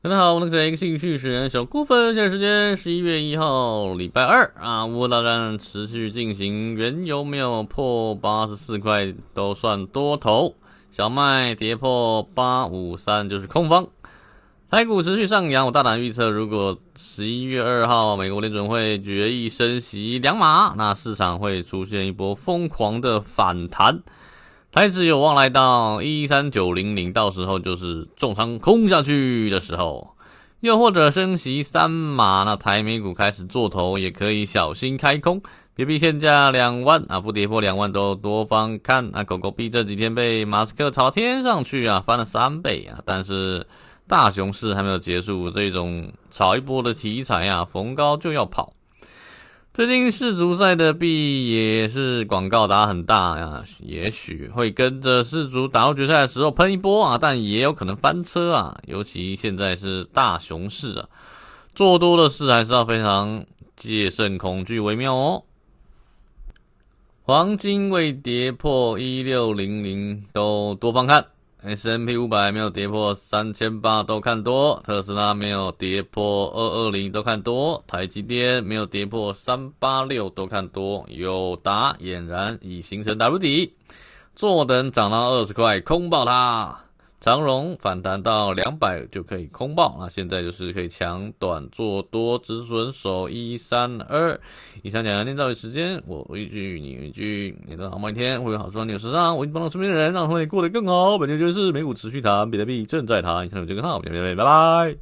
[0.00, 2.14] 大家好，我是一个兴趣使然小顾分。
[2.14, 4.86] 现在时间十一月一号，礼拜二啊。
[4.86, 10.54] 乌大战持续进行，原油没有破八十四块都算多头，
[10.92, 13.88] 小麦跌破八五三就是空方。
[14.70, 24.00] 台股持续上扬，我大胆预测，如果十一月二号美国联准会决议升息两码，那市场会出现一波疯狂的反弹。
[24.70, 30.14] 台指有望来到一三九零零，到时候就是重仓空下去的时候，
[30.60, 35.40] 又或者升息三码，那台美股开始做头，也可以小心开空，
[35.74, 39.24] 别逼现价两万啊，不跌破两万都多方看啊。
[39.24, 43.66] 狗狗币这几天被马斯克炒天上去啊，翻了三倍啊，但是
[44.06, 48.74] 大熊市还没有结束，这种炒一波的题材啊，逢高就要跑。
[49.78, 58.80] 最近世足赛的币也是广告打很大呀，也许会跟着世足打入决赛的时候喷一波啊，但也有可能翻车啊。
[58.88, 61.08] 尤其现在是大熊市啊，
[61.76, 65.44] 做多的事还是要非常戒慎恐惧为妙哦。
[67.22, 71.24] 黄金未跌破一六零零都多方看。
[71.68, 83.74] S&P 五百没有跌破三千八都看多，特斯拉没有跌破二二零都看多，台积电没有跌破三八六都看多，友达俨然已形成 W 底，
[84.34, 86.87] 坐等涨到二十块空爆它。
[87.20, 94.38] 长荣反弹到两百就可以空爆，那现在就是可以抢短做多，止损守一三二。
[94.82, 101.18] 以上讲两天到底时间，我一句你一句，你的好每天会有好处，你有时尚，我已经帮到身边的人，让他们也过得更好。
[101.18, 104.96] 本期就是美股持续谈，比特币正在谈，以上有这个号，拜拜拜拜。